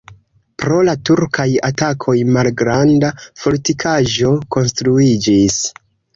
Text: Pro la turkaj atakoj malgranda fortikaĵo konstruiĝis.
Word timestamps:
Pro 0.61 0.77
la 0.87 0.95
turkaj 1.09 1.45
atakoj 1.69 2.15
malgranda 2.39 3.13
fortikaĵo 3.43 4.35
konstruiĝis. 4.59 5.63